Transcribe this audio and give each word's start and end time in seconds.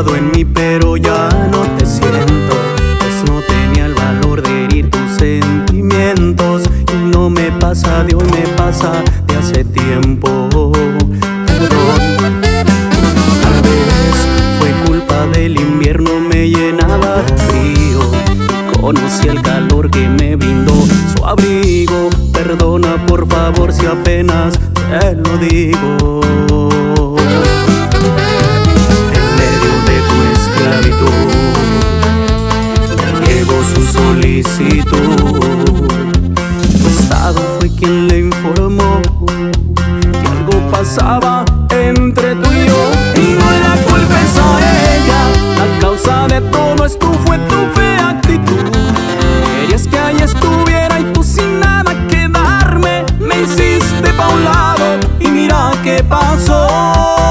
en 0.00 0.32
mí, 0.32 0.44
pero 0.44 0.96
ya 0.96 1.28
no 1.52 1.60
te 1.78 1.86
siento. 1.86 2.56
Pues 2.98 3.22
no 3.26 3.40
tenía 3.42 3.86
el 3.86 3.94
valor 3.94 4.42
de 4.42 4.64
herir 4.64 4.90
tus 4.90 5.08
sentimientos. 5.18 6.62
Y 6.92 7.16
no 7.16 7.30
me 7.30 7.52
pasa 7.52 8.02
de 8.02 8.16
hoy, 8.16 8.24
me 8.24 8.42
pasa 8.56 8.90
de 9.26 9.36
hace 9.36 9.64
tiempo. 9.64 10.48
Perdón. 11.46 12.40
Tal 13.42 13.62
vez 13.62 14.16
fue 14.58 14.72
culpa 14.84 15.26
del 15.28 15.60
invierno, 15.60 16.18
me 16.18 16.48
llenaba 16.48 17.22
de 17.22 17.36
frío. 17.36 18.00
Conocí 18.80 19.28
el 19.28 19.40
calor 19.42 19.90
que 19.90 20.08
me 20.08 20.34
brindó 20.34 20.74
su 21.16 21.24
abrigo. 21.24 22.10
Perdona 22.32 22.96
por 23.06 23.28
favor 23.28 23.72
si 23.72 23.86
apenas 23.86 24.58
te 24.74 25.14
lo 25.14 25.38
digo. 25.38 26.03
Solicitud. 34.04 35.88
Tu 36.82 36.88
estado 36.88 37.40
fue 37.58 37.70
quien 37.74 38.06
le 38.08 38.18
informó 38.20 39.00
que 40.20 40.28
algo 40.28 40.70
pasaba 40.70 41.44
entre 41.70 42.34
tú 42.36 42.50
y 42.52 42.66
yo. 42.66 42.80
Y 43.16 43.26
no 43.38 43.48
la 43.66 43.74
culpa 43.88 44.16
es 44.26 44.36
a 44.38 44.48
ella, 44.94 45.20
la 45.56 45.66
causa 45.80 46.26
de 46.28 46.40
todo 46.56 46.84
esto 46.84 47.12
fue 47.24 47.38
tu 47.50 47.58
fea 47.74 48.10
actitud. 48.10 48.64
Querías 49.44 49.86
que 49.88 49.98
ahí 49.98 50.16
estuviera 50.22 51.00
y 51.00 51.04
tú 51.12 51.22
sin 51.22 51.60
nada 51.60 51.92
que 52.08 52.28
darme, 52.28 53.04
me 53.18 53.42
hiciste 53.42 54.08
pa' 54.16 54.28
un 54.28 54.44
lado 54.44 54.84
y 55.18 55.28
mira 55.28 55.70
qué 55.82 56.04
pasó. 56.04 57.23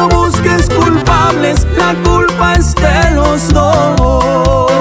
No 0.00 0.08
busques 0.08 0.66
culpables, 0.70 1.66
la 1.76 1.94
culpa 2.02 2.54
es 2.54 2.74
de 2.74 3.10
los 3.14 3.52
dos. 3.52 4.72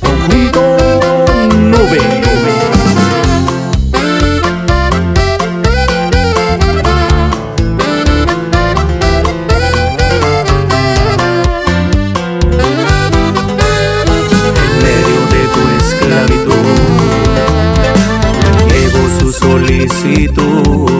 Conjunto 0.00 0.60
Nube. 1.56 1.98
En 14.62 14.72
medio 14.84 15.18
de 15.32 15.42
tu 15.54 15.62
esclavitud 15.80 16.66
llevo 18.68 19.02
su 19.18 19.32
solicitud. 19.32 20.95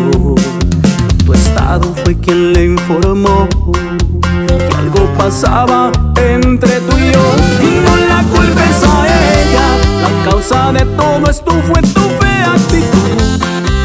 Fue 1.78 2.18
quien 2.18 2.54
le 2.54 2.64
informó 2.64 3.48
que 3.72 4.76
algo 4.76 5.04
pasaba 5.18 5.92
entre 6.16 6.80
tú 6.80 6.96
y 6.96 7.12
yo. 7.12 7.36
Y 7.60 7.80
no 7.84 7.96
la 8.08 8.22
culpes 8.22 8.82
a 8.82 9.06
ella, 9.06 9.66
la 10.02 10.30
causa 10.30 10.72
de 10.72 10.84
todo 10.96 11.30
esto 11.30 11.52
fue 11.66 11.82
tu 11.82 12.00
fea 12.20 12.52
actitud. 12.52 13.18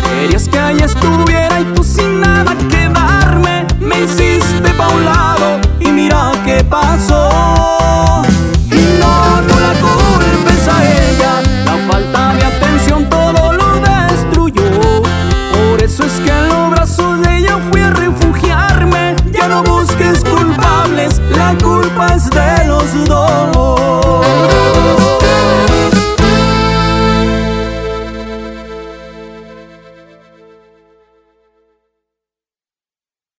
Querías 0.03 0.47
que 0.47 0.57
ahí 0.57 0.77
estuviera 0.77 1.59
y 1.59 1.65
tú 1.75 1.83
sin 1.83 2.21
nada 2.21 2.55
que 2.69 2.87
darme, 2.87 3.20